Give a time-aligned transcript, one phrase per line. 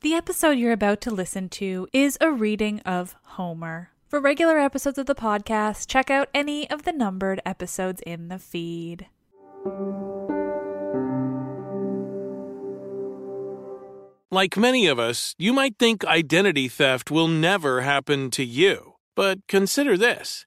[0.00, 3.90] The episode you're about to listen to is a reading of Homer.
[4.06, 8.38] For regular episodes of the podcast, check out any of the numbered episodes in the
[8.38, 9.06] feed.
[14.30, 18.94] Like many of us, you might think identity theft will never happen to you.
[19.14, 20.46] But consider this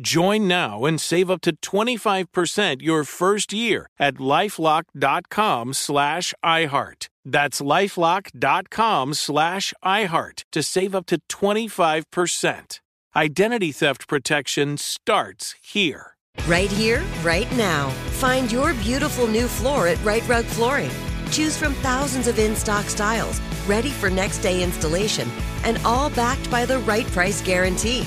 [0.00, 7.08] Join now and save up to 25% your first year at lifelock.com slash iHeart.
[7.22, 12.80] That's lifelock.com slash iHeart to save up to 25%.
[13.14, 16.16] Identity theft protection starts here.
[16.46, 17.90] Right here, right now.
[18.22, 20.90] Find your beautiful new floor at Right Rug Flooring.
[21.30, 25.28] Choose from thousands of in stock styles, ready for next day installation,
[25.64, 28.06] and all backed by the right price guarantee.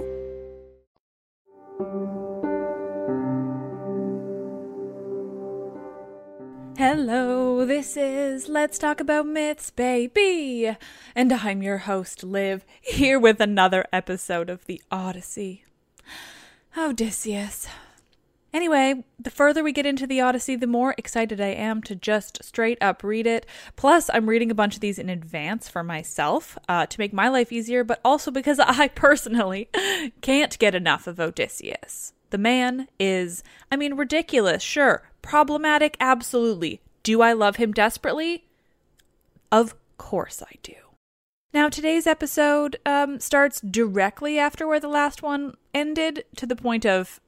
[6.93, 10.75] Hello, this is Let's Talk About Myths, baby!
[11.15, 15.63] And I'm your host, Liv, here with another episode of the Odyssey.
[16.77, 17.69] Odysseus.
[18.53, 22.43] Anyway, the further we get into the Odyssey, the more excited I am to just
[22.43, 23.45] straight up read it.
[23.77, 27.29] Plus, I'm reading a bunch of these in advance for myself uh, to make my
[27.29, 29.69] life easier, but also because I personally
[30.19, 32.11] can't get enough of Odysseus.
[32.31, 35.03] The man is, I mean, ridiculous, sure.
[35.21, 36.81] Problematic, absolutely.
[37.03, 38.45] Do I love him desperately?
[39.51, 40.73] Of course I do.
[41.53, 46.85] Now, today's episode um, starts directly after where the last one ended, to the point
[46.85, 47.19] of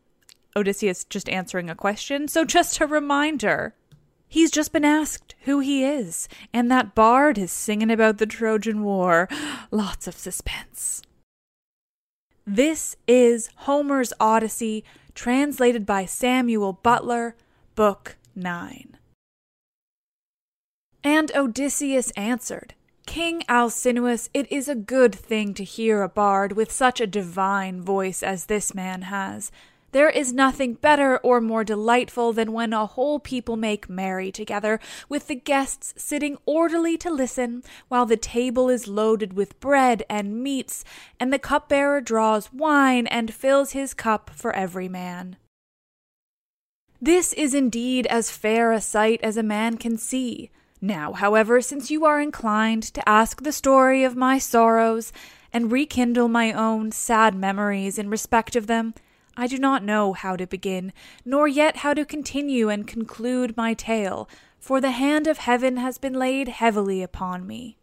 [0.56, 2.30] Odysseus just answering a question.
[2.30, 3.76] So, just a reminder
[4.30, 8.84] he's just been asked who he is, and that bard is singing about the Trojan
[8.84, 9.28] War.
[9.72, 11.02] Lots of suspense.
[12.46, 14.84] This is Homer's Odyssey,
[15.16, 17.38] translated by Samuel Butler,
[17.74, 18.98] Book 9.
[21.06, 22.74] And Odysseus answered,
[23.06, 27.82] King Alcinous, it is a good thing to hear a bard with such a divine
[27.82, 29.50] voice as this man has.
[29.94, 34.80] There is nothing better or more delightful than when a whole people make merry together,
[35.08, 40.42] with the guests sitting orderly to listen, while the table is loaded with bread and
[40.42, 40.84] meats,
[41.20, 45.38] and the cupbearer draws wine and fills his cup for every man.
[47.00, 50.50] This is indeed as fair a sight as a man can see.
[50.82, 55.14] Now, however, since you are inclined to ask the story of my sorrows,
[55.54, 58.96] and rekindle my own sad memories in respect of them,
[59.36, 60.94] I do not know how to begin,
[61.26, 65.98] nor yet how to continue and conclude my tale, for the hand of heaven has
[65.98, 67.78] been laid heavily upon me.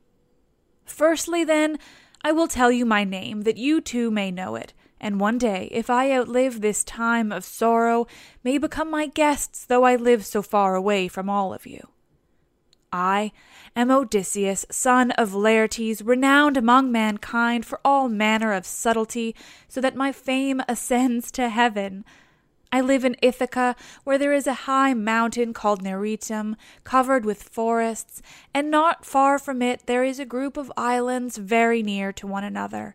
[0.84, 1.78] Firstly, then,
[2.22, 5.68] I will tell you my name, that you too may know it, and one day,
[5.72, 8.06] if I outlive this time of sorrow,
[8.44, 11.88] may become my guests, though I live so far away from all of you.
[12.92, 13.32] I
[13.76, 19.34] am Odysseus, son of Laertes, renowned among mankind for all manner of subtlety,
[19.68, 22.04] so that my fame ascends to heaven.
[22.72, 23.74] I live in Ithaca,
[24.04, 28.22] where there is a high mountain called Neritum, covered with forests,
[28.54, 32.44] and not far from it there is a group of islands very near to one
[32.44, 32.94] another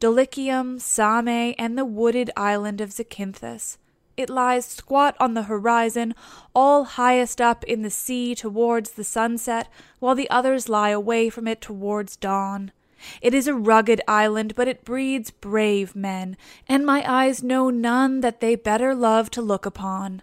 [0.00, 3.76] Dulichium, Same, and the wooded island of Zacynthus.
[4.16, 6.14] It lies squat on the horizon,
[6.54, 9.68] all highest up in the sea towards the sunset,
[10.00, 12.72] while the others lie away from it towards dawn.
[13.20, 16.36] It is a rugged island, but it breeds brave men,
[16.68, 20.22] and my eyes know none that they better love to look upon.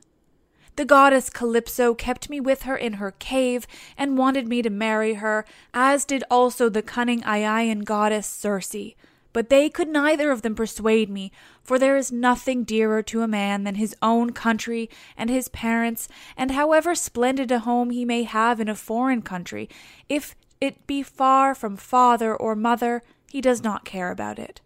[0.76, 5.16] The goddess Calypso kept me with her in her cave and wanted me to marry
[5.16, 8.94] her, as did also the cunning Aeaean goddess Circe.
[9.32, 11.32] But they could neither of them persuade me,
[11.62, 16.08] for there is nothing dearer to a man than his own country and his parents,
[16.36, 19.70] and however splendid a home he may have in a foreign country,
[20.08, 24.62] if it be far from father or mother, he does not care about it.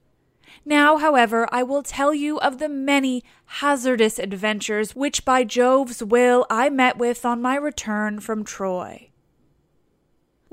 [0.66, 6.46] Now, however, I will tell you of the many hazardous adventures which by Jove's will
[6.50, 9.10] I met with on my return from Troy.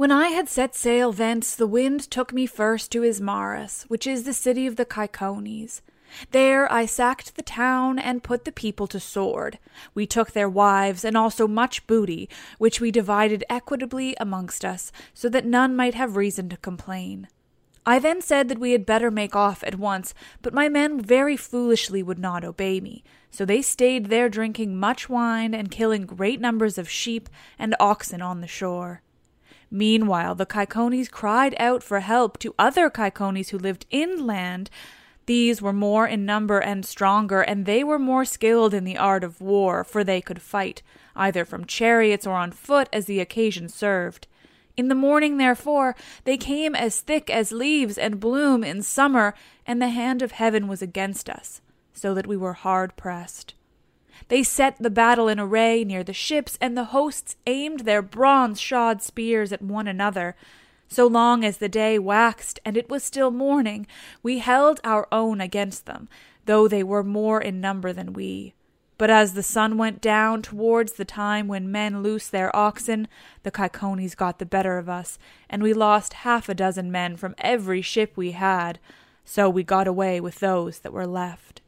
[0.01, 4.25] When I had set sail thence, the wind took me first to Ismarus, which is
[4.25, 5.83] the city of the Cicones.
[6.31, 9.59] There I sacked the town and put the people to sword.
[9.93, 15.29] We took their wives and also much booty, which we divided equitably amongst us, so
[15.29, 17.29] that none might have reason to complain.
[17.85, 21.37] I then said that we had better make off at once, but my men very
[21.37, 26.41] foolishly would not obey me, so they stayed there drinking much wine and killing great
[26.41, 29.03] numbers of sheep and oxen on the shore.
[29.71, 34.71] Meanwhile, the Cicones cried out for help to other Cicones who lived inland,
[35.31, 39.23] these were more in number and stronger, and they were more skilled in the art
[39.23, 40.83] of war, for they could fight,
[41.15, 44.27] either from chariots or on foot as the occasion served.
[44.77, 45.95] In the morning, therefore,
[46.25, 49.35] they came as thick as leaves and bloom in summer,
[49.65, 51.61] and the hand of heaven was against us,
[51.93, 53.55] so that we were hard pressed.
[54.29, 58.61] They set the battle in array near the ships, and the hosts aimed their bronze
[58.61, 60.37] shod spears at one another.
[60.89, 63.87] So long as the day waxed and it was still morning,
[64.23, 66.09] we held our own against them,
[66.47, 68.55] though they were more in number than we.
[68.99, 73.09] But as the sun went down towards the time when men loose their oxen,
[73.45, 75.19] the Cicones got the better of us,
[75.49, 78.79] and we lost half a dozen men from every ship we had.
[79.25, 81.63] So we got away with those that were left.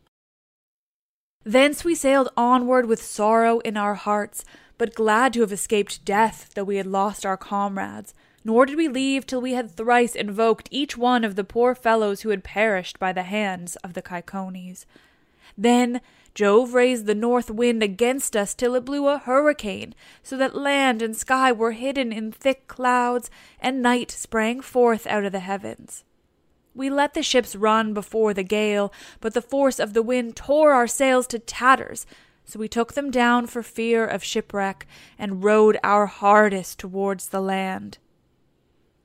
[1.45, 4.45] Thence we sailed onward with sorrow in our hearts,
[4.79, 8.89] but glad to have escaped death, though we had lost our comrades nor did we
[8.89, 12.99] leave till we had thrice invoked each one of the poor fellows who had perished
[12.99, 14.85] by the hands of the Cicones.
[15.57, 16.01] Then
[16.35, 21.03] Jove raised the north wind against us till it blew a hurricane, so that land
[21.03, 23.31] and sky were hidden in thick clouds,
[23.61, 26.05] and night sprang forth out of the heavens.
[26.75, 30.73] We let the ships run before the gale, but the force of the wind tore
[30.73, 32.07] our sails to tatters,
[32.45, 34.87] so we took them down for fear of shipwreck,
[35.19, 37.99] and rowed our hardest towards the land.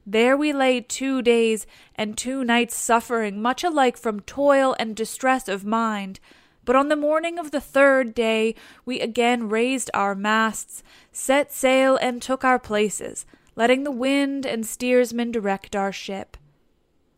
[0.10, 5.50] There we lay two days and two nights suffering much alike from toil and distress
[5.50, 6.22] of mind.
[6.64, 8.56] But on the morning of the third day
[8.86, 10.82] we again raised our masts,
[11.12, 13.26] set sail, and took our places,
[13.58, 16.38] letting the wind and steersman direct our ship.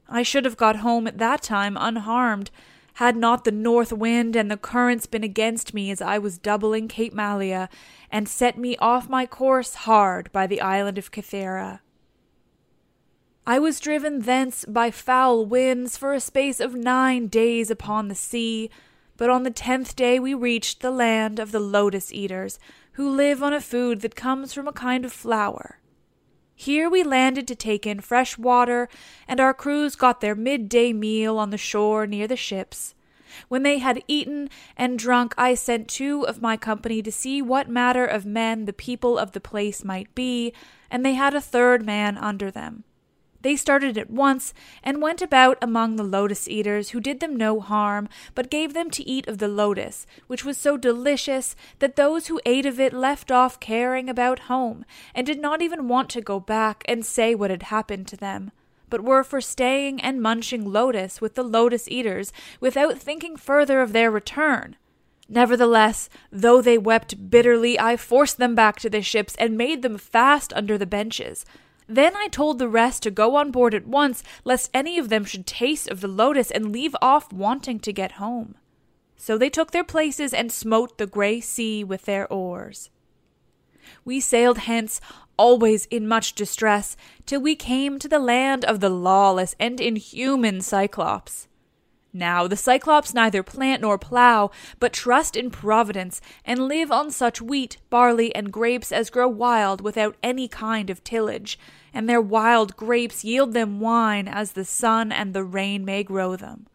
[0.10, 2.50] I should have got home at that time unharmed,
[2.96, 6.88] had not the north wind and the currents been against me as I was doubling
[6.88, 7.70] Cape Malea,
[8.12, 11.80] and set me off my course hard by the island of Cythera.
[13.46, 18.16] I was driven thence by foul winds for a space of nine days upon the
[18.16, 18.70] sea,
[19.16, 22.60] but on the tenth day we reached the land of the lotus eaters,
[22.94, 25.79] who live on a food that comes from a kind of flower.
[26.62, 28.90] Here we landed to take in fresh water,
[29.30, 32.96] and our crews got their midday meal on the shore near the ships.
[33.48, 37.70] When they had eaten and drunk, I sent two of my company to see what
[37.70, 40.52] matter of men the people of the place might be,
[40.92, 42.84] and they had a third man under them.
[43.42, 44.54] They started at once
[44.84, 48.90] and went about among the lotus eaters, who did them no harm, but gave them
[48.92, 52.92] to eat of the lotus, which was so delicious that those who ate of it
[52.92, 54.84] left off caring about home,
[55.16, 58.52] and did not even want to go back and say what had happened to them,
[58.90, 63.94] but were for staying and munching lotus with the lotus eaters, without thinking further of
[63.94, 64.76] their return.
[65.30, 69.98] Nevertheless, though they wept bitterly, I forced them back to the ships and made them
[69.98, 71.46] fast under the benches
[71.92, 75.26] Then I told the rest to go on board at once, lest any of them
[75.26, 78.54] should taste of the lotus and leave off wanting to get home.
[79.18, 82.92] So they took their places and smote the grey sea with their oars.
[84.06, 85.02] We sailed hence,
[85.36, 90.62] always in much distress, till we came to the land of the lawless and inhuman
[90.62, 91.49] Cyclops.
[92.12, 94.50] Now the Cyclops neither plant nor plough,
[94.80, 99.82] but trust in Providence, and live on such wheat, barley, and grapes as grow wild
[99.82, 101.60] without any kind of tillage,
[101.94, 106.36] and their wild grapes yield them wine as the sun and the rain may grow
[106.36, 106.66] them.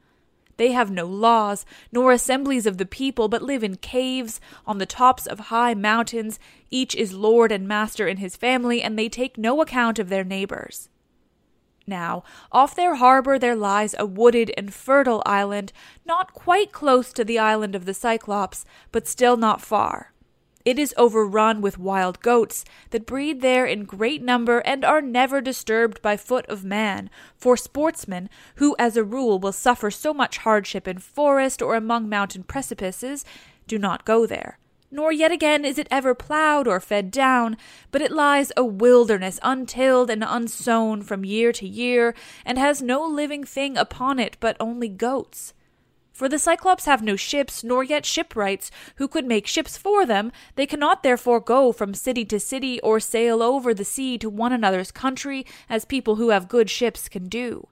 [0.56, 4.86] They have no laws, nor assemblies of the people, but live in caves, on the
[4.86, 6.38] tops of high mountains.
[6.70, 10.22] Each is lord and master in his family, and they take no account of their
[10.22, 10.88] neighbors.
[11.86, 15.72] Now, off their harbor there lies a wooded and fertile island,
[16.06, 20.12] not quite close to the island of the Cyclops, but still not far.
[20.64, 25.42] It is overrun with wild goats that breed there in great number and are never
[25.42, 30.38] disturbed by foot of man, for sportsmen, who as a rule will suffer so much
[30.38, 33.26] hardship in forest or among mountain precipices,
[33.66, 34.58] do not go there
[34.90, 37.56] nor yet again is it ever ploughed or fed down,
[37.90, 42.14] but it lies a wilderness untilled and unsown from year to year,
[42.44, 45.52] and has no living thing upon it but only goats.
[46.14, 50.30] For the Cyclops have no ships, nor yet shipwrights, who could make ships for them.
[50.54, 54.52] They cannot therefore go from city to city, or sail over the sea to one
[54.52, 57.66] another's country, as people who have good ships can do.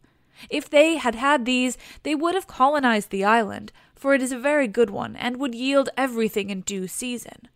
[0.50, 3.70] If they had had these, they would have colonized the island,
[4.02, 7.46] for it is a very good one, and would yield everything in due season.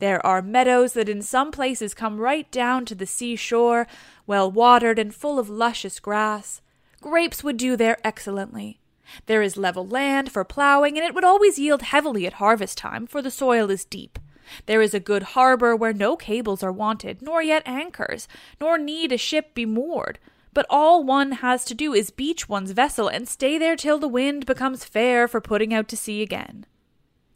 [0.00, 3.86] There are meadows that in some places come right down to the seashore,
[4.26, 6.60] well watered and full of luscious grass.
[7.00, 8.80] Grapes would do there excellently.
[9.26, 13.06] There is level land for ploughing, and it would always yield heavily at harvest time,
[13.06, 14.18] for the soil is deep.
[14.66, 18.26] There is a good harbor where no cables are wanted, nor yet anchors,
[18.60, 20.18] nor need a ship be moored,
[20.56, 24.08] but all one has to do is beach one's vessel and stay there till the
[24.08, 26.64] wind becomes fair for putting out to sea again.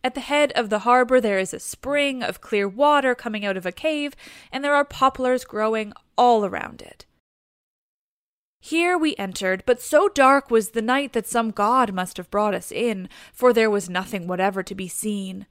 [0.02, 3.58] At the head of the harbor there is a spring of clear water coming out
[3.58, 4.16] of a cave,
[4.50, 7.04] and there are poplars growing all around it.
[8.58, 12.54] Here we entered, but so dark was the night that some god must have brought
[12.54, 15.46] us in, for there was nothing whatever to be seen.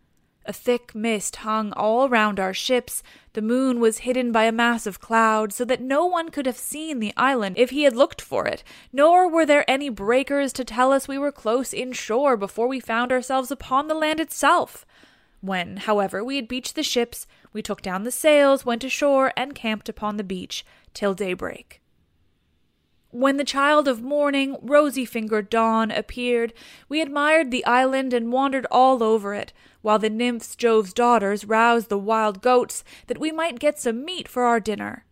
[0.49, 3.03] A thick mist hung all round our ships.
[3.33, 6.57] The moon was hidden by a mass of cloud, so that no one could have
[6.57, 10.65] seen the island if he had looked for it, nor were there any breakers to
[10.65, 14.87] tell us we were close inshore before we found ourselves upon the land itself.
[15.39, 19.53] When, however, we had beached the ships, we took down the sails, went ashore, and
[19.53, 20.65] camped upon the beach
[20.95, 21.79] till daybreak.
[23.11, 26.53] When the child of morning, rosy fingered dawn, appeared,
[26.87, 31.89] we admired the island and wandered all over it, while the nymphs Jove's daughters roused
[31.89, 35.05] the wild goats that we might get some meat for our dinner.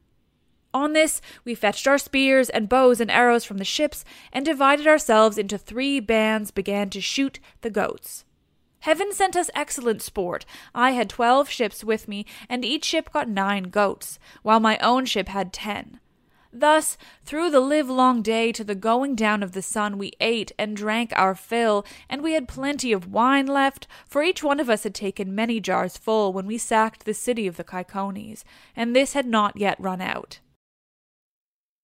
[0.73, 4.85] On this, we fetched our spears and bows and arrows from the ships, and divided
[4.85, 8.25] ourselves into three bands, began to shoot the goats.
[8.81, 10.45] Heaven sent us excellent sport.
[10.75, 15.05] I had twelve ships with me, and each ship got nine goats, while my own
[15.05, 15.99] ship had ten.
[16.59, 20.75] Thus, through the livelong day to the going down of the sun, we ate and
[20.75, 24.81] drank our fill, and we had plenty of wine left, for each one of us
[24.81, 28.43] had taken many jars full when we sacked the city of the Cicones,
[28.75, 30.39] and this had not yet run out.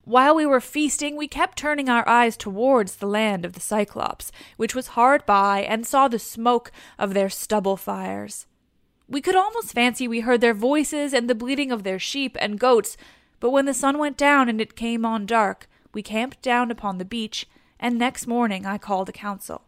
[0.05, 4.31] While we were feasting, we kept turning our eyes towards the land of the Cyclops,
[4.57, 8.47] which was hard by, and saw the smoke of their stubble fires.
[9.07, 12.59] We could almost fancy we heard their voices and the bleating of their sheep and
[12.59, 12.97] goats
[13.43, 16.97] but when the sun went down and it came on dark, we camped down upon
[16.97, 17.45] the beach,
[17.77, 19.63] and next morning I called a council.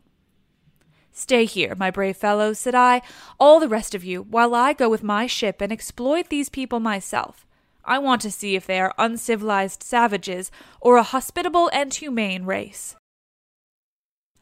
[1.11, 3.01] Stay here, my brave fellows, said I,
[3.37, 6.79] all the rest of you, while I go with my ship and exploit these people
[6.79, 7.45] myself.
[7.83, 12.95] I want to see if they are uncivilized savages or a hospitable and humane race.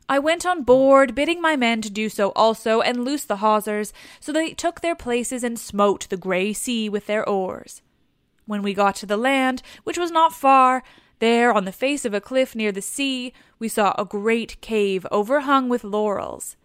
[0.07, 3.93] I went on board, bidding my men to do so also, and loose the hawsers,
[4.19, 7.81] so they took their places and smote the grey sea with their oars.
[8.45, 10.83] When we got to the land, which was not far,
[11.19, 15.05] there on the face of a cliff near the sea, we saw a great cave
[15.11, 16.57] overhung with laurels.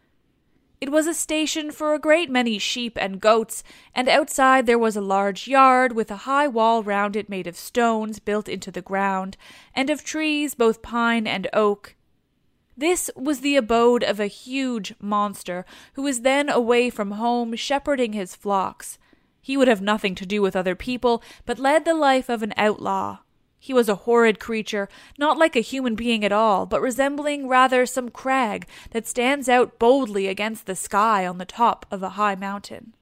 [0.81, 4.97] It was a station for a great many sheep and goats, and outside there was
[4.97, 8.83] a large yard with a high wall round it made of stones built into the
[8.83, 9.37] ground,
[9.75, 11.97] and of trees, both pine and oak.
[12.77, 18.13] This was the abode of a huge monster, who was then away from home shepherding
[18.13, 18.99] his flocks.
[19.49, 22.53] He would have nothing to do with other people, but led the life of an
[22.59, 23.21] outlaw.
[23.59, 27.87] He was a horrid creature, not like a human being at all, but resembling rather
[27.87, 32.35] some crag that stands out boldly against the sky on the top of a high
[32.35, 32.93] mountain.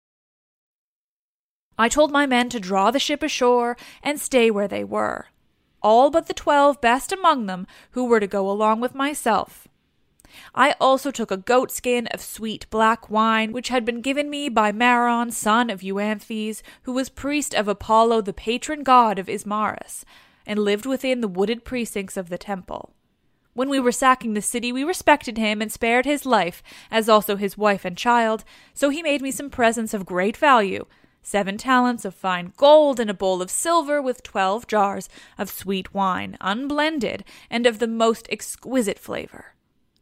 [1.77, 5.27] I told my men to draw the ship ashore and stay where they were.
[5.83, 9.67] all but the twelve best among them who were to go along with myself.
[10.55, 14.49] I also took a goat skin of sweet black wine, which had been given me
[14.49, 20.05] by Maron, son of Euanthes, who was priest of Apollo, the patron god of Ismarus,
[20.47, 22.95] and lived within the wooded precincts of the temple.
[23.55, 27.37] When we were sacking the city, we respected him and spared his life, as also
[27.37, 30.85] his wife and child, so he made me some presents of great value
[31.27, 35.93] seven talents of fine gold and a bowl of silver with twelve jars of sweet
[35.93, 39.56] wine, unblended, and of the most exquisite flavor.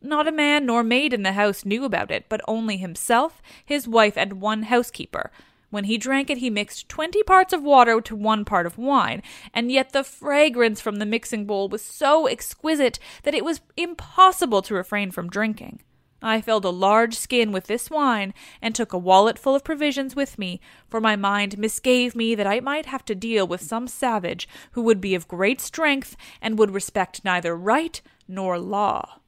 [0.06, 3.88] Not a man nor maid in the house knew about it, but only himself, his
[3.88, 5.32] wife, and one housekeeper.
[5.70, 9.22] When he drank it, he mixed twenty parts of water to one part of wine,
[9.54, 14.60] and yet the fragrance from the mixing bowl was so exquisite that it was impossible
[14.62, 15.80] to refrain from drinking.
[16.20, 20.14] I filled a large skin with this wine, and took a wallet full of provisions
[20.14, 23.88] with me, for my mind misgave me that I might have to deal with some
[23.88, 29.20] savage who would be of great strength and would respect neither right nor law.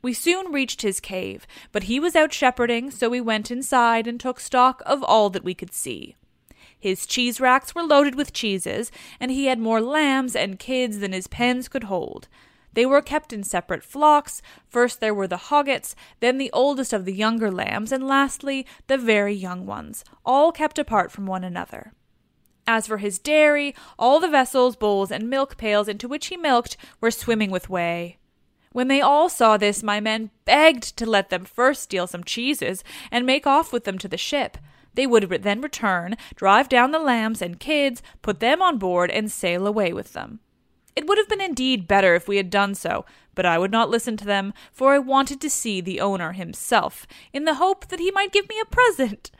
[0.00, 4.20] We soon reached his cave, but he was out shepherding, so we went inside and
[4.20, 6.14] took stock of all that we could see.
[6.78, 11.12] His cheese racks were loaded with cheeses, and he had more lambs and kids than
[11.12, 12.28] his pens could hold.
[12.74, 14.40] They were kept in separate flocks.
[14.68, 18.98] First there were the hoggets, then the oldest of the younger lambs, and lastly the
[18.98, 21.92] very young ones, all kept apart from one another.
[22.68, 26.76] As for his dairy, all the vessels, bowls, and milk pails into which he milked
[27.00, 28.17] were swimming with whey.
[28.72, 32.84] When they all saw this, my men begged to let them first steal some cheeses
[33.10, 34.58] and make off with them to the ship.
[34.94, 39.30] They would then return, drive down the lambs and kids, put them on board, and
[39.30, 40.40] sail away with them.
[40.96, 43.04] It would have been indeed better if we had done so,
[43.36, 47.06] but I would not listen to them, for I wanted to see the owner himself,
[47.32, 49.30] in the hope that he might give me a present.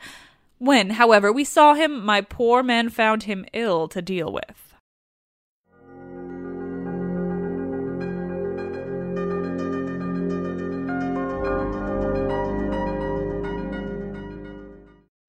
[0.58, 4.67] When, however, we saw him, my poor men found him ill to deal with.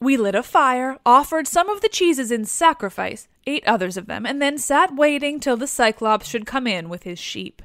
[0.00, 4.24] We lit a fire, offered some of the cheeses in sacrifice, ate others of them,
[4.24, 7.62] and then sat waiting till the Cyclops should come in with his sheep.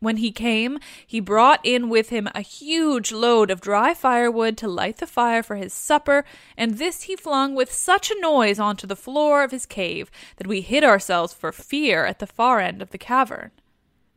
[0.00, 4.68] When he came, he brought in with him a huge load of dry firewood to
[4.68, 6.24] light the fire for his supper,
[6.56, 10.46] and this he flung with such a noise onto the floor of his cave that
[10.46, 13.50] we hid ourselves for fear at the far end of the cavern.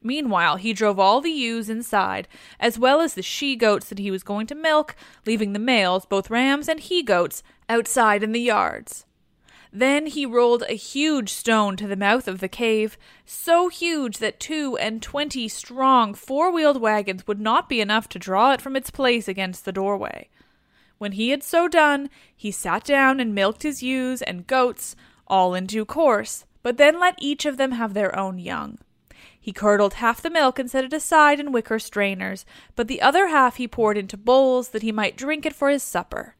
[0.03, 2.27] Meanwhile, he drove all the ewes inside,
[2.59, 6.05] as well as the she goats that he was going to milk, leaving the males,
[6.05, 9.05] both rams and he goats, outside in the yards.
[9.71, 14.39] Then he rolled a huge stone to the mouth of the cave, so huge that
[14.39, 18.75] two and twenty strong four wheeled wagons would not be enough to draw it from
[18.75, 20.29] its place against the doorway.
[20.97, 25.53] When he had so done, he sat down and milked his ewes and goats, all
[25.53, 28.77] in due course, but then let each of them have their own young.
[29.41, 33.30] He curdled half the milk and set it aside in wicker strainers, but the other
[33.30, 36.36] half he poured into bowls that he might drink it for his supper.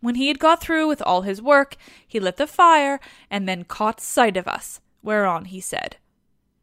[0.00, 2.98] When he had got through with all his work, he lit the fire
[3.30, 5.98] and then caught sight of us, whereon he said,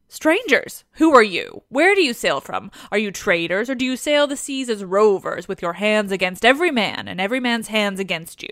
[0.09, 1.63] Strangers, who are you?
[1.69, 2.71] Where do you sail from?
[2.91, 6.43] Are you traders, or do you sail the seas as rovers, with your hands against
[6.43, 8.49] every man, and every man's hands against you?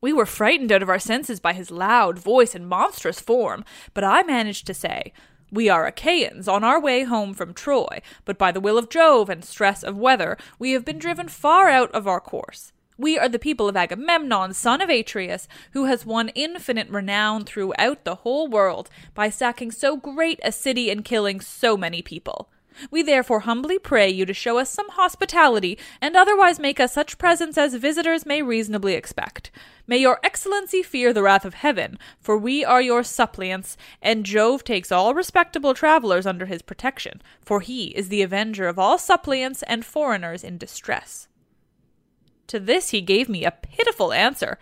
[0.00, 4.04] We were frightened out of our senses by his loud voice and monstrous form, but
[4.04, 5.12] I managed to say,
[5.50, 9.30] We are Achaeans on our way home from Troy, but by the will of Jove
[9.30, 12.72] and stress of weather, we have been driven far out of our course.
[12.98, 18.04] We are the people of Agamemnon, son of Atreus, who has won infinite renown throughout
[18.04, 22.50] the whole world by sacking so great a city and killing so many people.
[22.90, 27.18] We therefore humbly pray you to show us some hospitality, and otherwise make us such
[27.18, 29.50] presents as visitors may reasonably expect.
[29.86, 34.64] May your excellency fear the wrath of heaven, for we are your suppliants, and Jove
[34.64, 39.62] takes all respectable travellers under his protection, for he is the avenger of all suppliants
[39.64, 41.28] and foreigners in distress.
[42.48, 44.58] To this he gave me a pitiful answer.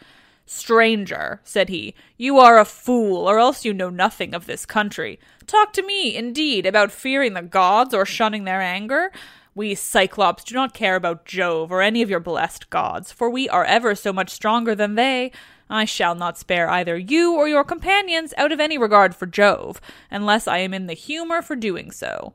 [0.46, 5.18] Stranger, said he, you are a fool, or else you know nothing of this country.
[5.46, 9.10] Talk to me, indeed, about fearing the gods or shunning their anger.
[9.54, 13.48] We Cyclops do not care about Jove or any of your blessed gods, for we
[13.48, 15.32] are ever so much stronger than they.
[15.70, 19.80] I shall not spare either you or your companions out of any regard for Jove,
[20.10, 22.34] unless I am in the humor for doing so.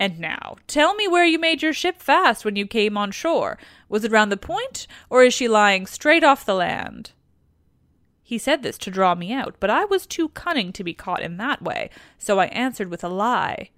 [0.00, 3.56] And now, tell me where you made your ship fast when you came on shore.
[3.88, 7.12] Was it round the point, or is she lying straight off the land?
[8.28, 11.22] He said this to draw me out, but I was too cunning to be caught
[11.22, 13.70] in that way, so I answered with a lie.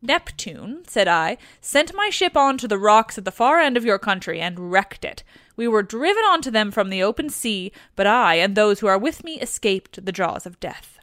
[0.00, 3.84] Neptune, said I, sent my ship on to the rocks at the far end of
[3.84, 5.24] your country and wrecked it.
[5.56, 8.86] We were driven on to them from the open sea, but I and those who
[8.86, 11.00] are with me escaped the jaws of death.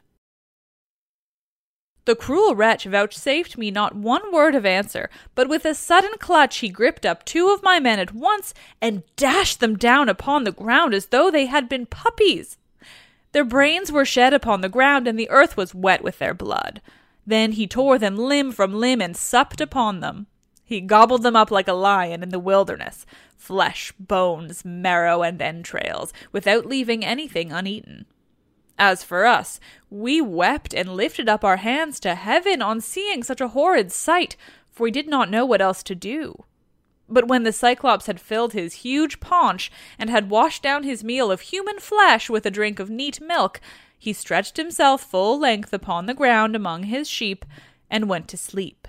[2.06, 6.56] The cruel wretch vouchsafed me not one word of answer, but with a sudden clutch
[6.60, 10.52] he gripped up two of my men at once and dashed them down upon the
[10.52, 12.56] ground as though they had been puppies.
[13.34, 16.80] Their brains were shed upon the ground, and the earth was wet with their blood.
[17.26, 20.28] Then he tore them limb from limb and supped upon them.
[20.64, 23.04] He gobbled them up like a lion in the wilderness,
[23.36, 28.06] flesh, bones, marrow, and entrails, without leaving anything uneaten.
[28.78, 29.58] As for us,
[29.90, 34.36] we wept and lifted up our hands to heaven on seeing such a horrid sight,
[34.70, 36.44] for we did not know what else to do.
[37.14, 41.30] But when the Cyclops had filled his huge paunch and had washed down his meal
[41.30, 43.60] of human flesh with a drink of neat milk,
[43.96, 47.44] he stretched himself full length upon the ground among his sheep
[47.88, 48.88] and went to sleep.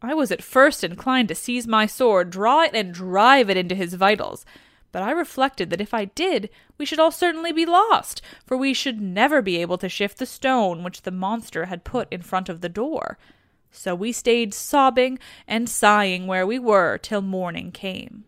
[0.00, 3.74] I was at first inclined to seize my sword, draw it, and drive it into
[3.74, 4.46] his vitals
[4.92, 8.74] but I reflected that if I did, we should all certainly be lost, for we
[8.74, 12.50] should never be able to shift the stone which the monster had put in front
[12.50, 13.16] of the door.
[13.72, 18.24] So we stayed sobbing and sighing where we were till morning came.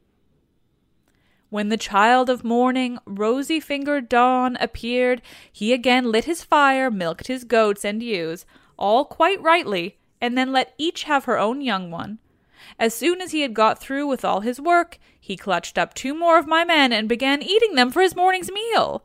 [1.50, 7.28] When the child of morning, rosy fingered dawn, appeared, he again lit his fire, milked
[7.28, 8.44] his goats and ewes,
[8.76, 12.18] all quite rightly, and then let each have her own young one.
[12.78, 16.14] As soon as he had got through with all his work, he clutched up two
[16.14, 19.04] more of my men and began eating them for his morning's meal.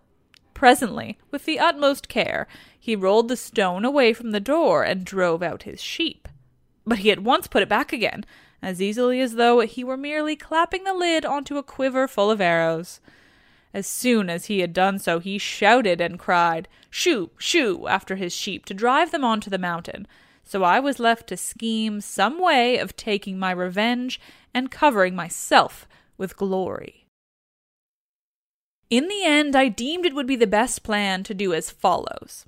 [0.60, 2.46] Presently, with the utmost care,
[2.78, 6.28] he rolled the stone away from the door and drove out his sheep.
[6.86, 8.26] But he at once put it back again,
[8.62, 12.42] as easily as though he were merely clapping the lid onto a quiver full of
[12.42, 13.00] arrows.
[13.74, 18.36] As soon as he had done so, he shouted and cried, Shoo, shoo, after his
[18.36, 20.08] sheep to drive them on to the mountain,
[20.44, 24.20] so I was left to scheme some way of taking my revenge
[24.54, 27.06] and covering myself with glory.
[28.90, 32.46] In the end, I deemed it would be the best plan to do as follows.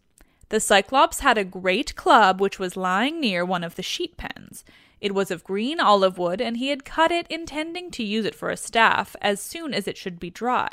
[0.49, 4.65] The Cyclops had a great club which was lying near one of the sheep pens.
[4.99, 8.35] It was of green olive wood, and he had cut it intending to use it
[8.35, 10.69] for a staff as soon as it should be dry.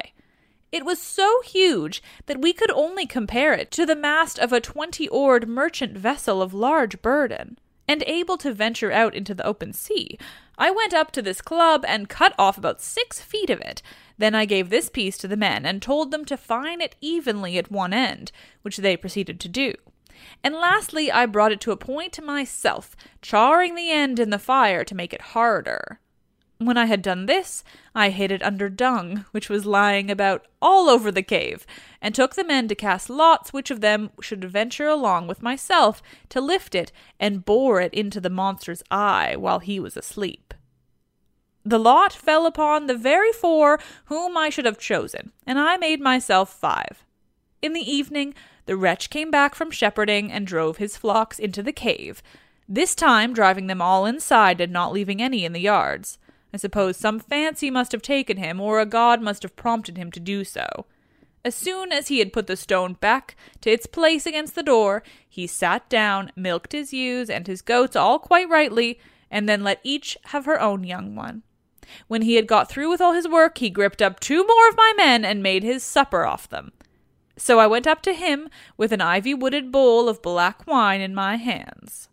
[0.73, 4.61] It was so huge that we could only compare it to the mast of a
[4.61, 9.73] twenty oared merchant vessel of large burden, and able to venture out into the open
[9.73, 10.19] sea.
[10.59, 13.81] I went up to this club and cut off about six feet of it.
[14.19, 17.57] Then I gave this piece to the men and told them to fine it evenly
[17.57, 19.75] at one end, which they proceeded to do.
[20.43, 24.85] And lastly, I brought it to a point myself, charring the end in the fire
[24.85, 26.01] to make it harder.
[26.61, 27.63] When I had done this,
[27.95, 31.65] I hid it under dung, which was lying about all over the cave,
[32.03, 36.03] and took the men to cast lots which of them should venture along with myself
[36.31, 40.53] to lift it and bore it into the monster's eye while he was asleep.
[41.69, 46.01] The lot fell upon the very four whom I should have chosen, and I made
[46.01, 47.05] myself five.
[47.61, 48.33] In the evening,
[48.65, 52.23] the wretch came back from shepherding and drove his flocks into the cave,
[52.67, 56.17] this time driving them all inside and not leaving any in the yards.
[56.55, 60.11] I suppose some fancy must have taken him, or a god must have prompted him
[60.13, 60.87] to do so.
[61.45, 65.03] As soon as he had put the stone back to its place against the door,
[65.29, 68.99] he sat down, milked his ewes and his goats all quite rightly,
[69.31, 71.43] and then let each have her own young one.
[72.07, 74.77] When he had got through with all his work, he gripped up two more of
[74.77, 76.73] my men and made his supper off them.
[77.37, 81.15] So I went up to him with an ivy wooded bowl of black wine in
[81.15, 82.09] my hands.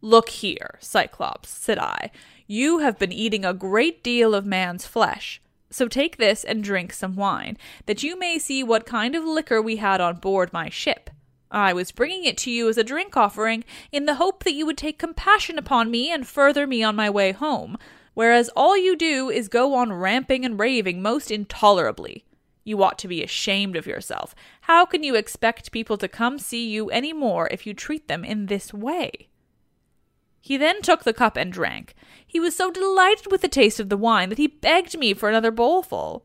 [0.00, 2.10] Look here, Cyclops, said I.
[2.46, 5.40] You have been eating a great deal of man's flesh.
[5.70, 9.62] So take this and drink some wine, that you may see what kind of liquor
[9.62, 11.08] we had on board my ship.
[11.50, 14.66] I was bringing it to you as a drink offering, in the hope that you
[14.66, 17.78] would take compassion upon me and further me on my way home,
[18.14, 22.24] whereas all you do is go on ramping and raving most intolerably.
[22.64, 24.34] You ought to be ashamed of yourself.
[24.62, 28.24] How can you expect people to come see you any more if you treat them
[28.24, 29.28] in this way?
[30.40, 31.94] He then took the cup and drank.
[32.26, 35.28] He was so delighted with the taste of the wine that he begged me for
[35.28, 36.24] another bowlful.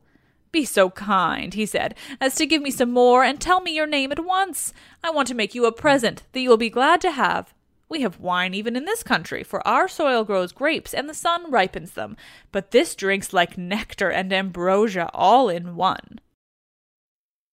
[0.52, 3.86] Be so kind, he said, as to give me some more and tell me your
[3.86, 4.74] name at once.
[5.02, 7.54] I want to make you a present that you will be glad to have.
[7.90, 11.50] We have wine even in this country, for our soil grows grapes and the sun
[11.50, 12.16] ripens them,
[12.52, 16.20] but this drinks like nectar and ambrosia all in one.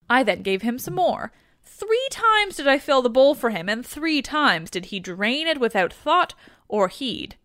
[0.09, 1.33] I then gave him some more.
[1.65, 5.47] Three times did I fill the bowl for him, and three times did he drain
[5.47, 6.33] it without thought
[6.67, 7.35] or heed.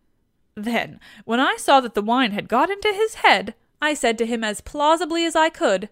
[0.54, 4.26] Then, when I saw that the wine had got into his head, I said to
[4.26, 5.88] him as plausibly as I could,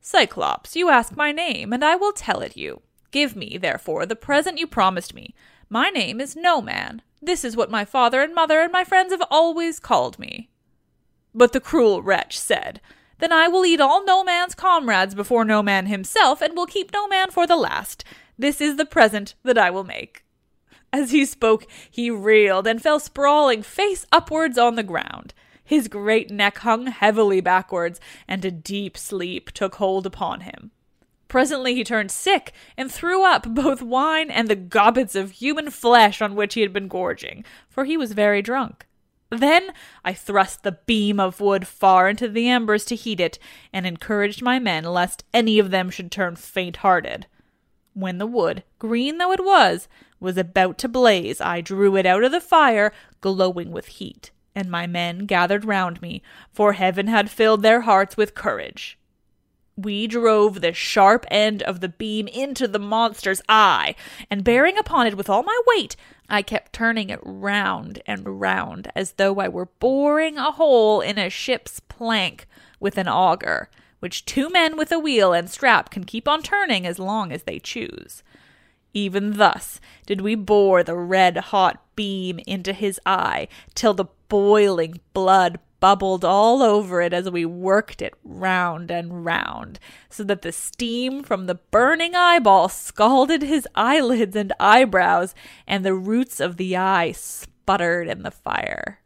[0.00, 2.82] Cyclops, you ask my name, and I will tell it you.
[3.12, 5.34] Give me, therefore, the present you promised me.
[5.72, 7.00] My name is No Man.
[7.22, 10.50] This is what my father and mother and my friends have always called me.
[11.34, 12.82] But the cruel wretch said,
[13.20, 16.92] Then I will eat all No Man's comrades before No Man himself, and will keep
[16.92, 18.04] No Man for the last.
[18.36, 20.26] This is the present that I will make.
[20.92, 25.32] As he spoke, he reeled and fell sprawling face upwards on the ground.
[25.64, 30.72] His great neck hung heavily backwards, and a deep sleep took hold upon him.
[31.32, 36.20] Presently he turned sick and threw up both wine and the gobbets of human flesh
[36.20, 38.86] on which he had been gorging, for he was very drunk.
[39.30, 39.72] Then
[40.04, 43.38] I thrust the beam of wood far into the embers to heat it,
[43.72, 47.26] and encouraged my men lest any of them should turn faint hearted.
[47.94, 49.88] When the wood, green though it was,
[50.20, 52.92] was about to blaze, I drew it out of the fire,
[53.22, 58.18] glowing with heat, and my men gathered round me, for heaven had filled their hearts
[58.18, 58.98] with courage.
[59.82, 63.94] We drove the sharp end of the beam into the monster's eye,
[64.30, 65.96] and bearing upon it with all my weight,
[66.28, 71.18] I kept turning it round and round as though I were boring a hole in
[71.18, 72.46] a ship's plank
[72.80, 73.68] with an auger,
[74.00, 77.42] which two men with a wheel and strap can keep on turning as long as
[77.42, 78.22] they choose.
[78.94, 85.00] Even thus did we bore the red hot beam into his eye till the boiling
[85.12, 90.52] blood bubbled all over it as we worked it round and round, so that the
[90.52, 95.34] steam from the burning eyeball scalded his eyelids and eyebrows,
[95.66, 99.00] and the roots of the eye sputtered in the fire.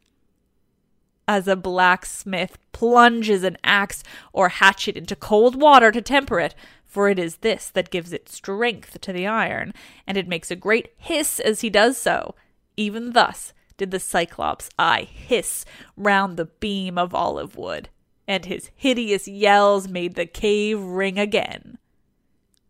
[1.26, 4.02] As a blacksmith plunges an axe
[4.34, 8.28] or hatchet into cold water to temper it, for it is this that gives it
[8.28, 9.72] strength to the iron,
[10.06, 12.34] and it makes a great hiss as he does so.
[12.76, 15.64] Even thus did the Cyclops' eye hiss
[15.96, 17.88] round the beam of olive wood,
[18.26, 21.78] and his hideous yells made the cave ring again.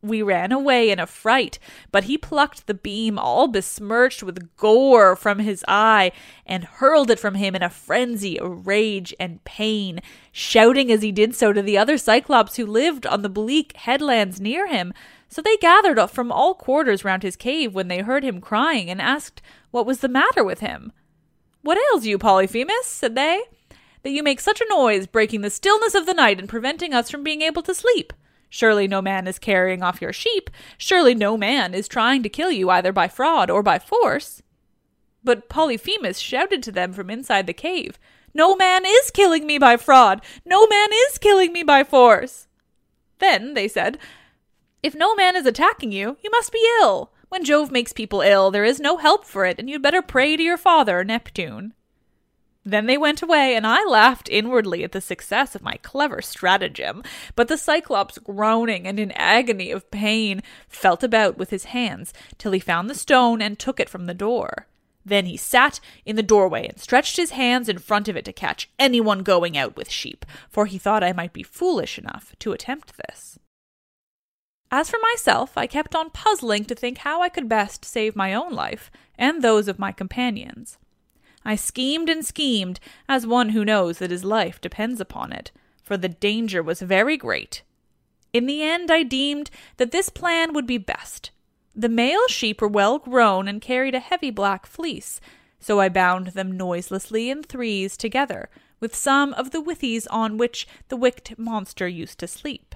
[0.03, 1.59] We ran away in a fright,
[1.91, 6.13] but he plucked the beam all besmirched with gore from his eye
[6.47, 11.11] and hurled it from him in a frenzy of rage and pain, shouting as he
[11.11, 14.93] did so to the other Cyclops who lived on the bleak headlands near him.
[15.29, 18.91] So they gathered up from all quarters round his cave when they heard him crying
[18.91, 20.93] and asked what was the matter with him.
[21.63, 22.87] What ails you, Polyphemus?
[22.87, 23.43] said they,
[24.03, 27.11] that you make such a noise, breaking the stillness of the night and preventing us
[27.11, 28.13] from being able to sleep.
[28.49, 30.49] Surely no man is carrying off your sheep.
[30.79, 34.43] Surely no man is trying to kill you either by fraud or by force.
[35.25, 37.99] But Polyphemus shouted to them from inside the cave,
[38.33, 40.23] No man is killing me by fraud.
[40.45, 42.47] No man is killing me by force.
[43.19, 43.99] Then, they said,
[44.87, 47.11] if no man is attacking you, you must be ill.
[47.29, 50.37] When Jove makes people ill, there is no help for it, and you'd better pray
[50.37, 51.75] to your father, Neptune.
[52.65, 57.03] Then they went away, and I laughed inwardly at the success of my clever stratagem.
[57.35, 62.53] But the Cyclops, groaning and in agony of pain, felt about with his hands till
[62.53, 64.69] he found the stone and took it from the door.
[65.05, 68.33] Then he sat in the doorway and stretched his hands in front of it to
[68.33, 72.53] catch anyone going out with sheep, for he thought I might be foolish enough to
[72.53, 73.37] attempt this.
[74.79, 78.35] As for myself, I kept on puzzling to think how I could best save my
[78.35, 80.77] own life and those of my companions.
[81.47, 85.51] I schemed and schemed, as one who knows that his life depends upon it,
[85.83, 87.63] for the danger was very great.
[88.35, 91.31] In the end, I deemed that this plan would be best.
[91.75, 95.23] The male sheep were well grown and carried a heavy black fleece,
[95.59, 100.69] so I bound them noiselessly in threes together, with some of the withies on which
[100.89, 102.75] the wicked monster used to sleep.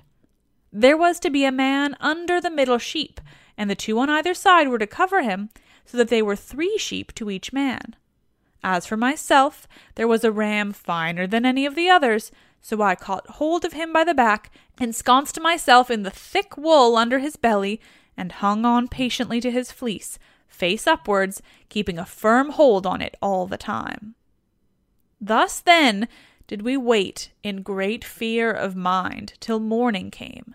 [0.73, 3.21] There was to be a man under the middle sheep,
[3.59, 5.51] and the two on either side were to cover him,
[5.85, 7.97] so that they were three sheep to each man.
[8.63, 12.31] As for myself, there was a ram finer than any of the others,
[12.61, 16.97] so I caught hold of him by the back, ensconced myself in the thick wool
[16.97, 17.81] under his belly,
[18.17, 23.17] and hung on patiently to his fleece, face upwards, keeping a firm hold on it
[23.21, 24.15] all the time.
[25.21, 26.07] Thus, then,
[26.47, 30.55] did we wait in great fear of mind till morning came.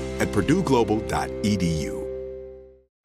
[0.21, 2.00] at purdueglobal.edu.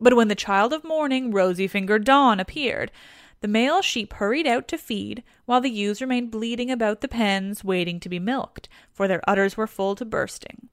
[0.00, 2.90] But when the child of morning, rosy fingered Dawn, appeared,
[3.40, 7.62] the male sheep hurried out to feed, while the ewes remained bleating about the pens,
[7.62, 10.68] waiting to be milked, for their udders were full to bursting.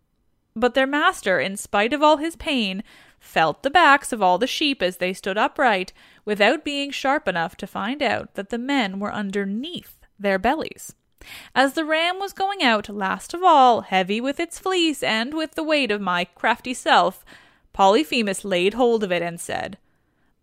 [0.55, 2.83] But their master, in spite of all his pain,
[3.19, 5.93] felt the backs of all the sheep as they stood upright,
[6.25, 10.95] without being sharp enough to find out that the men were underneath their bellies.
[11.55, 15.55] As the ram was going out last of all, heavy with its fleece and with
[15.55, 17.25] the weight of my crafty self,
[17.73, 19.77] Polyphemus laid hold of it and said,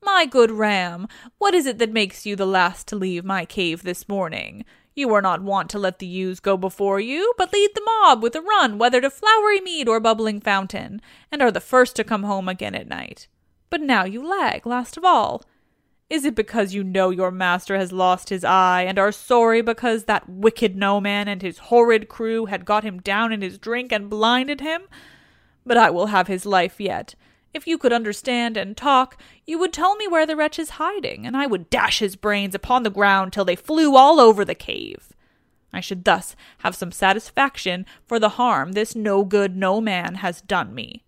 [0.02, 1.06] My good ram,
[1.38, 4.64] what is it that makes you the last to leave my cave this morning?
[4.96, 8.22] You are not wont to let the ewes go before you, but lead the mob
[8.22, 11.00] with a run, whether to flowery mead or bubbling fountain,
[11.30, 13.28] and are the first to come home again at night.
[13.70, 15.42] But now you lag last of all.
[16.10, 20.04] Is it because you know your master has lost his eye, and are sorry because
[20.04, 23.92] that wicked no man and his horrid crew had got him down in his drink
[23.92, 24.82] and blinded him?
[25.64, 27.14] But I will have his life yet.
[27.52, 31.26] If you could understand and talk, you would tell me where the wretch is hiding,
[31.26, 34.54] and I would dash his brains upon the ground till they flew all over the
[34.54, 35.12] cave.
[35.72, 40.40] I should thus have some satisfaction for the harm this no good no man has
[40.40, 41.04] done me.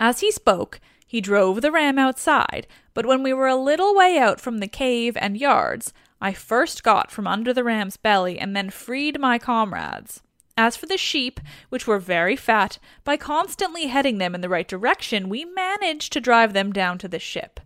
[0.00, 4.18] As he spoke, He drove the ram outside, but when we were a little way
[4.18, 8.54] out from the cave and yards, I first got from under the ram's belly and
[8.54, 10.22] then freed my comrades.
[10.58, 11.38] As for the sheep,
[11.68, 16.20] which were very fat, by constantly heading them in the right direction, we managed to
[16.20, 17.60] drive them down to the ship.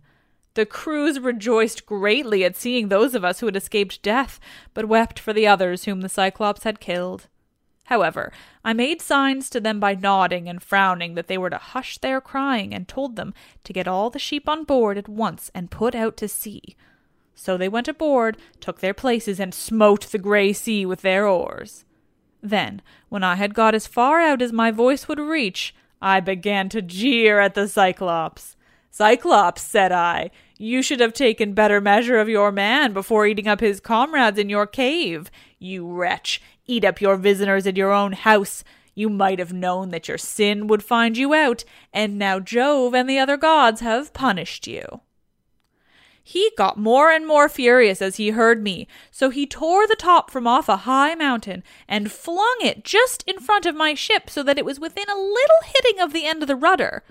[0.53, 4.39] The crews rejoiced greatly at seeing those of us who had escaped death,
[4.75, 7.25] but wept for the others whom the Cyclops had killed.
[7.85, 8.31] However,
[8.63, 12.21] I made signs to them by nodding and frowning that they were to hush their
[12.21, 13.33] crying, and told them
[13.63, 16.75] to get all the sheep on board at once and put out to sea.
[17.33, 21.85] So they went aboard, took their places, and smote the grey sea with their oars.
[22.43, 26.67] Then, when I had got as far out as my voice would reach, I began
[26.69, 28.57] to jeer at the Cyclops.
[28.91, 33.61] Cyclops, said I, you should have taken better measure of your man before eating up
[33.61, 35.31] his comrades in your cave.
[35.57, 38.65] You wretch, eat up your visitors in your own house.
[38.93, 41.63] You might have known that your sin would find you out,
[41.93, 45.01] and now Jove and the other gods have punished you.
[46.25, 50.31] He got more and more furious as he heard me, so he tore the top
[50.31, 54.41] from off a high mountain and flung it just in front of my ship so
[54.43, 57.03] that it was within a little hitting of the end of the rudder.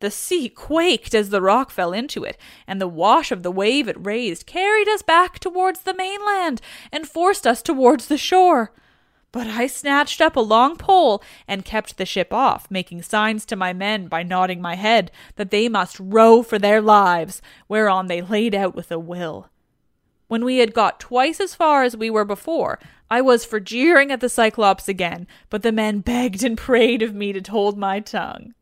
[0.00, 3.88] The sea quaked as the rock fell into it, and the wash of the wave
[3.88, 6.60] it raised carried us back towards the mainland
[6.92, 8.70] and forced us towards the shore.
[9.30, 13.56] But I snatched up a long pole and kept the ship off, making signs to
[13.56, 18.22] my men by nodding my head that they must row for their lives, whereon they
[18.22, 19.50] laid out with a will.
[20.28, 22.78] When we had got twice as far as we were before,
[23.10, 27.14] I was for jeering at the Cyclops again, but the men begged and prayed of
[27.14, 28.54] me to hold my tongue.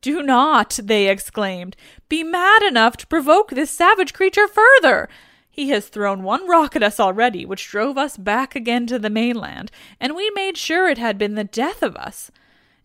[0.00, 1.76] Do not, they exclaimed,
[2.08, 5.08] be mad enough to provoke this savage creature further.
[5.52, 9.10] He has thrown one rock at us already, which drove us back again to the
[9.10, 12.30] mainland, and we made sure it had been the death of us.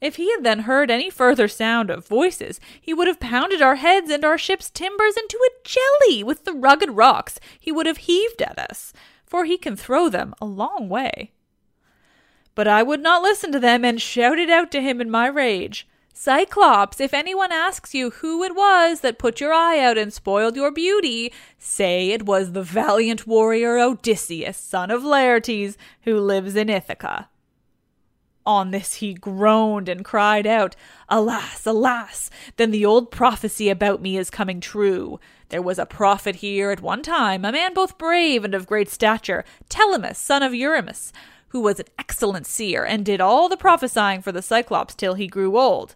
[0.02, 3.76] If he had then heard any further sound of voices, he would have pounded our
[3.76, 7.98] heads and our ship's timbers into a jelly with the rugged rocks he would have
[8.00, 8.92] heaved at us,
[9.26, 11.32] for he can throw them a long way.
[12.54, 15.88] But I would not listen to them and shouted out to him in my rage.
[16.20, 20.56] Cyclops, if anyone asks you who it was that put your eye out and spoiled
[20.56, 26.70] your beauty, say it was the valiant warrior Odysseus, son of Laertes, who lives in
[26.70, 27.30] Ithaca.
[28.48, 30.76] On this he groaned and cried out,
[31.08, 35.20] Alas, alas, then the old prophecy about me is coming true.
[35.50, 38.90] There was a prophet here at one time, a man both brave and of great
[38.90, 41.12] stature, Telemus, son of Eurymus,
[41.50, 45.28] who was an excellent seer, and did all the prophesying for the Cyclops till he
[45.28, 45.94] grew old.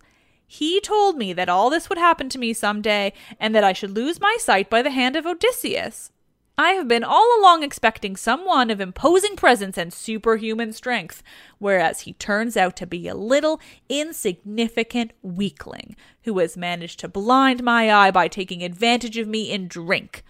[0.53, 3.71] He told me that all this would happen to me some day, and that I
[3.71, 6.11] should lose my sight by the hand of Odysseus.
[6.57, 11.23] I have been all along expecting some one of imposing presence and superhuman strength,
[11.57, 17.63] whereas he turns out to be a little insignificant weakling who has managed to blind
[17.63, 20.21] my eye by taking advantage of me in drink.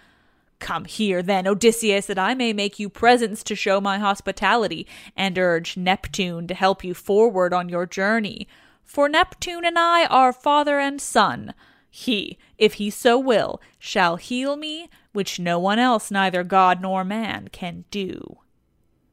[0.60, 4.86] Come here, then, Odysseus, that I may make you presents to show my hospitality,
[5.18, 8.48] and urge Neptune to help you forward on your journey.
[8.92, 11.54] For Neptune and I are father and son.
[11.90, 17.06] He, if he so will, shall heal me, which no one else, neither god nor
[17.06, 18.40] man, can do.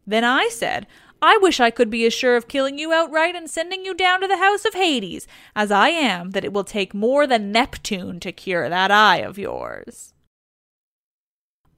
[0.05, 0.89] Then I said,
[1.22, 4.20] I wish I could be as sure of killing you outright and sending you down
[4.20, 8.18] to the house of Hades, as I am that it will take more than Neptune
[8.18, 10.12] to cure that eye of yours.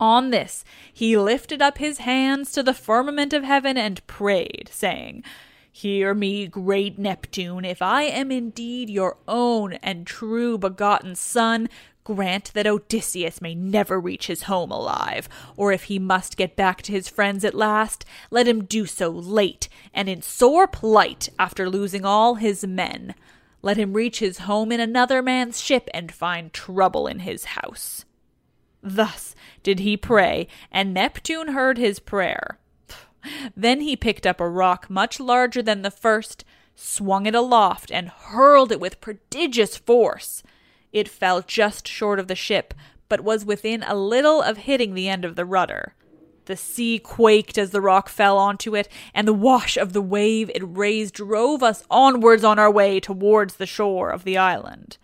[0.01, 5.23] On this, he lifted up his hands to the firmament of heaven and prayed, saying,
[5.73, 11.69] Hear me, great Neptune, if I am indeed your own and true begotten son,
[12.03, 16.83] grant that Odysseus may never reach his home alive, or if he must get back
[16.83, 21.71] to his friends at last, let him do so late and in sore plight after
[21.71, 23.15] losing all his men.
[23.63, 28.05] Let him reach his home in another man's ship and find trouble in his house.
[28.83, 32.59] Thus did he pray, and Neptune heard his prayer.
[33.57, 36.45] Then he picked up a rock much larger than the first,
[36.75, 40.43] swung it aloft, and hurled it with prodigious force.
[40.93, 42.75] It fell just short of the ship,
[43.09, 45.95] but was within a little of hitting the end of the rudder.
[46.47, 50.51] The sea quaked as the rock fell onto it, and the wash of the wave
[50.55, 54.99] it raised drove us onwards on our way towards the shore of the island.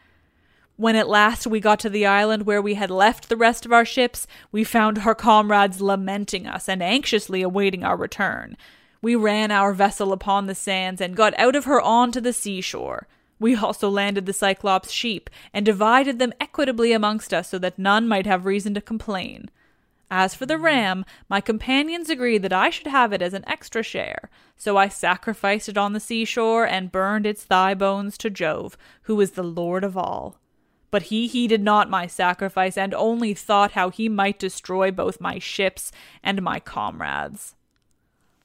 [0.78, 3.72] When at last we got to the island where we had left the rest of
[3.72, 8.58] our ships, we found our comrades lamenting us and anxiously awaiting our return.
[9.00, 12.34] We ran our vessel upon the sands and got out of her on to the
[12.34, 13.08] seashore.
[13.38, 18.06] We also landed the Cyclops' sheep and divided them equitably amongst us so that none
[18.06, 19.50] might have reason to complain.
[20.10, 23.82] As for the ram, my companions agreed that I should have it as an extra
[23.82, 28.76] share, so I sacrificed it on the seashore and burned its thigh bones to Jove,
[29.02, 30.38] who is the lord of all.
[30.96, 35.38] But he heeded not my sacrifice, and only thought how he might destroy both my
[35.38, 35.92] ships
[36.22, 37.54] and my comrades.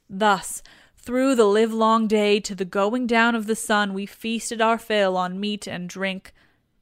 [0.10, 0.62] Thus,
[0.98, 5.16] through the livelong day to the going down of the sun, we feasted our fill
[5.16, 6.34] on meat and drink.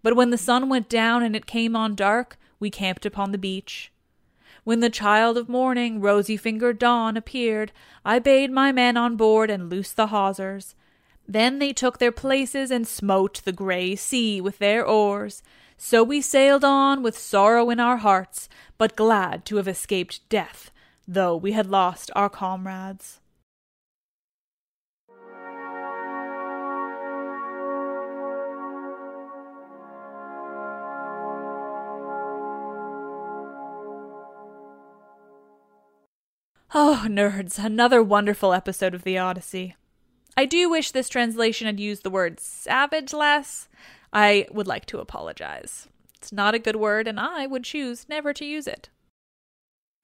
[0.01, 3.37] But when the sun went down and it came on dark, we camped upon the
[3.37, 3.91] beach.
[4.63, 7.71] When the child of morning, rosy fingered dawn, appeared,
[8.03, 10.73] I bade my men on board and loose the hawsers.
[11.29, 15.43] Then they took their places and smote the grey sea with their oars.
[15.77, 18.49] So we sailed on with sorrow in our hearts,
[18.79, 20.71] but glad to have escaped death,
[21.07, 23.19] though we had lost our comrades.
[36.73, 39.75] Oh, nerds, another wonderful episode of the Odyssey.
[40.39, 43.67] I do wish this translation had used the word savage less.
[44.13, 45.89] I would like to apologize.
[46.15, 48.87] It's not a good word, and I would choose never to use it.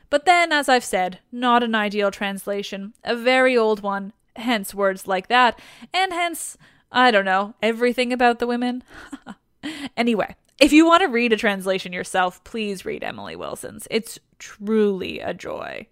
[0.09, 5.07] But then, as I've said, not an ideal translation, a very old one, hence words
[5.07, 5.57] like that,
[5.93, 6.57] and hence,
[6.91, 8.83] I don't know, everything about the women.
[9.95, 13.87] anyway, if you want to read a translation yourself, please read Emily Wilson's.
[13.89, 15.87] It's truly a joy.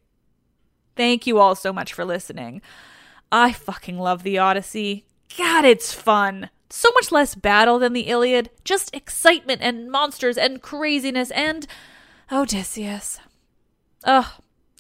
[0.98, 2.62] Thank you all so much for listening.
[3.36, 5.06] I fucking love the Odyssey.
[5.40, 6.52] God, it's fun.
[6.70, 11.66] So much less battle than the Iliad, just excitement and monsters and craziness and
[12.32, 13.20] Odysseus.
[14.04, 14.28] Ugh,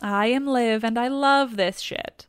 [0.03, 2.27] I am Liv and I love this shit.